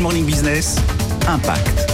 Morning 0.00 0.24
Business, 0.24 0.76
Impact. 1.26 1.90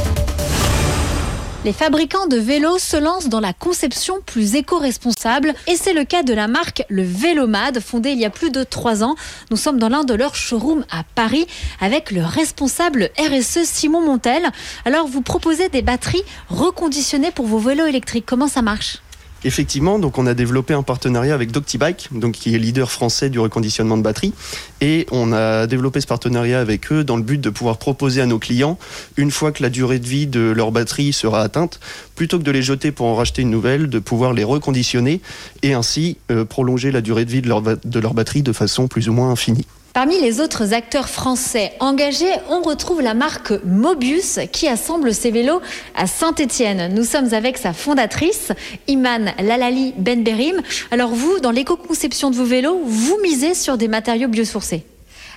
Les 1.64 1.72
fabricants 1.72 2.27
de 2.27 2.37
vélos 2.37 2.79
se 2.79 2.96
lancent 2.96 3.29
dans 3.29 3.41
la 3.41 3.53
conception 3.54 4.17
plus 4.25 4.54
éco-responsable 4.54 5.54
et 5.67 5.76
c'est 5.76 5.94
le 5.94 6.04
cas 6.04 6.22
de 6.22 6.34
la 6.34 6.46
marque 6.46 6.84
Le 6.90 7.02
Vélomad, 7.02 7.80
fondée 7.80 8.11
il 8.11 8.18
y 8.18 8.27
a 8.27 8.30
plus 8.30 8.50
de 8.50 8.64
trois 8.64 9.02
ans. 9.02 9.16
Nous 9.50 9.56
sommes 9.56 9.79
dans 9.79 9.88
l'un 9.88 10.04
de 10.04 10.12
leurs 10.12 10.34
showrooms 10.34 10.84
à 10.90 11.04
Paris 11.14 11.46
avec 11.80 12.11
le 12.11 12.22
responsable 12.22 13.11
RSE 13.19 13.64
Simon 13.64 14.03
Montel. 14.03 14.50
Alors 14.84 15.07
vous 15.07 15.23
proposez 15.23 15.68
des 15.71 15.82
batteries 15.82 16.25
reconditionnées 16.50 17.30
pour 17.30 17.46
vos 17.46 17.59
vélos 17.59 17.86
électriques. 17.86 18.27
Comment 18.27 18.48
ça 18.48 18.61
marche? 18.61 19.04
Effectivement, 19.47 19.99
donc 19.99 20.17
on 20.17 20.27
a 20.27 20.33
développé 20.33 20.73
un 20.73 20.83
partenariat 20.83 21.35
avec 21.35 21.53
Doctibike, 21.53 22.09
qui 22.33 22.55
est 22.55 22.59
leader 22.59 22.91
français 22.91 23.29
du 23.29 23.39
reconditionnement 23.39 23.99
de 23.99 24.03
batteries, 24.03 24.33
et 24.81 25.07
on 25.11 25.35
a 25.35 25.67
développé 25.67 26.01
ce 26.01 26.07
partenariat 26.07 26.61
avec 26.61 26.91
eux 26.91 27.05
dans 27.05 27.19
le 27.19 27.23
but 27.23 27.39
de 27.39 27.51
pouvoir 27.51 27.77
proposer 27.77 28.23
à 28.23 28.27
nos 28.27 28.39
clients, 28.39 28.79
une 29.19 29.30
fois 29.30 29.52
que 29.52 29.62
la 29.62 29.69
durée 29.69 29.99
de 29.99 30.07
vie 30.07 30.27
de 30.27 30.41
leur 30.41 30.73
batterie 30.73 31.12
sera 31.12 31.43
atteinte, 31.43 31.79
plutôt 32.15 32.38
que 32.38 32.45
de 32.45 32.51
les 32.51 32.62
jeter 32.62 32.91
pour 32.91 33.07
en 33.07 33.15
racheter 33.15 33.43
une 33.43 33.51
nouvelle, 33.51 33.91
de 33.91 33.99
pouvoir 33.99 34.33
les 34.33 34.45
reconditionner 34.45 35.21
et 35.63 35.74
ainsi 35.74 36.16
euh, 36.30 36.47
prolonger 36.47 36.91
la 36.91 37.02
durée 37.02 37.27
de 37.27 37.30
vie 37.30 37.43
de 37.43 38.01
leur 38.01 38.15
batterie 38.15 38.43
de 38.43 38.52
façon 38.52 38.88
plus 38.88 39.11
ou 39.11 39.13
moins 39.13 39.30
infinie. 39.30 39.66
Parmi 39.95 40.21
les 40.21 40.41
autres 40.41 40.75
acteurs 40.75 41.09
français 41.09 41.71
engagés, 41.79 42.33
on 42.51 42.62
retrouve 42.62 43.01
la 43.01 43.15
marque 43.15 43.52
Mobius 43.65 44.41
qui 44.51 44.66
assemble 44.66 45.15
ses 45.15 45.30
vélos 45.30 45.62
à 45.95 46.09
Saint-Étienne. 46.09 46.93
Nous 46.93 47.05
sommes 47.05 47.33
avec 47.33 47.59
sa 47.59 47.73
fondatrice, 47.73 48.51
Iman 48.88 49.33
Lalali 49.38 49.95
Benberim. 49.97 50.61
Alors 50.91 51.11
vous, 51.11 51.38
dans 51.38 51.52
l'éco-conception 51.52 52.33
de 52.33 52.35
vos 52.35 52.45
vélos, 52.45 52.80
vous 52.85 53.19
misez 53.23 53.55
sur 53.55 53.79
des 53.79 53.87
matériaux 53.87 54.27
biosourcés 54.27 54.85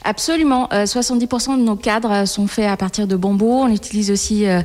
Absolument. 0.04 0.68
70% 0.72 1.54
euh, 1.54 1.58
de 1.58 1.62
nos 1.62 1.76
cadres 1.76 2.26
sont 2.26 2.48
faits 2.48 2.68
à 2.70 2.78
partir 2.78 3.08
de 3.08 3.16
bambou. 3.16 3.52
On 3.52 3.70
utilise 3.70 4.12
aussi, 4.12 4.46
euh, 4.46 4.62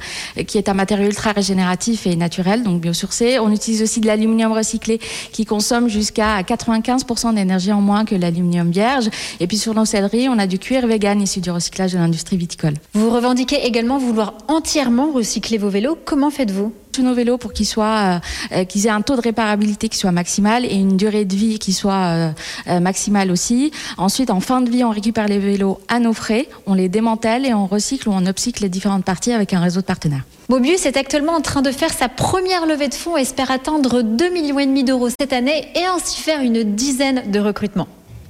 qui 0.46 0.58
est 0.58 0.68
un 0.68 0.74
matériau 0.74 1.06
ultra 1.06 1.32
régénératif 1.32 2.06
et 2.06 2.16
naturel, 2.16 2.62
donc 2.62 2.80
biosourcé. 2.80 3.38
On 3.38 3.52
utilise 3.52 3.82
aussi 3.82 4.00
de 4.00 4.06
l'aluminium 4.06 4.52
recyclé 4.52 5.00
qui 5.32 5.44
consomme 5.44 5.88
jusqu'à 5.88 6.42
95% 6.42 7.34
d'énergie 7.34 7.72
en 7.72 7.80
moins 7.80 8.04
que 8.04 8.14
l'aluminium 8.14 8.70
vierge. 8.70 9.08
Et 9.40 9.46
puis 9.46 9.58
sur 9.58 9.74
nos 9.74 9.84
on 9.92 10.38
a 10.38 10.46
du 10.46 10.58
cuir 10.58 10.86
vegan 10.86 11.20
issu 11.20 11.40
du 11.40 11.50
recyclage 11.50 11.92
de 11.92 11.98
l'industrie 11.98 12.36
viticole. 12.36 12.74
Vous 12.94 13.10
revendiquez 13.10 13.66
également 13.66 13.98
vouloir 13.98 14.34
entièrement 14.48 15.12
recycler 15.12 15.58
vos 15.58 15.68
vélos. 15.68 15.98
Comment 16.04 16.30
faites-vous? 16.30 16.72
Tous 16.92 17.02
nos 17.02 17.14
vélos 17.14 17.38
pour 17.38 17.52
euh, 17.52 18.18
euh, 18.52 18.64
qu'ils 18.64 18.86
aient 18.86 18.90
un 18.90 19.00
taux 19.00 19.16
de 19.16 19.20
réparabilité 19.20 19.88
qui 19.88 19.96
soit 19.96 20.12
maximal 20.12 20.64
et 20.64 20.74
une 20.74 20.96
durée 20.96 21.24
de 21.24 21.34
vie 21.34 21.58
qui 21.58 21.72
soit 21.72 22.32
euh, 22.68 22.80
maximale 22.80 23.30
aussi. 23.30 23.72
Ensuite, 23.96 24.30
en 24.30 24.40
fin 24.40 24.60
de 24.60 24.70
vie, 24.70 24.84
on 24.84 24.90
récupère 24.90 25.26
les 25.26 25.38
vélos 25.38 25.80
à 25.88 25.98
nos 25.98 26.12
frais, 26.12 26.48
on 26.66 26.74
les 26.74 26.88
démantèle 26.88 27.46
et 27.46 27.54
on 27.54 27.66
recycle 27.66 28.08
ou 28.08 28.12
on 28.12 28.26
upcycle 28.26 28.62
les 28.62 28.68
différentes 28.68 29.04
parties 29.04 29.32
avec 29.32 29.54
un 29.54 29.60
réseau 29.60 29.80
de 29.80 29.86
partenaires. 29.86 30.24
Mobius 30.48 30.84
est 30.84 30.96
actuellement 30.96 31.32
en 31.32 31.40
train 31.40 31.62
de 31.62 31.70
faire 31.70 31.92
sa 31.92 32.08
première 32.08 32.66
levée 32.66 32.88
de 32.88 32.94
fonds 32.94 33.16
et 33.16 33.22
espère 33.22 33.50
atteindre 33.50 34.02
2,5 34.02 34.30
millions 34.68 34.84
d'euros 34.84 35.08
cette 35.08 35.32
année 35.32 35.68
et 35.74 35.84
ainsi 35.86 36.20
faire 36.20 36.40
une 36.40 36.62
dizaine 36.62 37.30
de 37.30 37.40
recrutements. 37.40 37.88